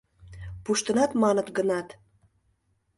«Пуштынат 0.63 1.11
маныт 1.21 1.47
гынат. 1.57 1.87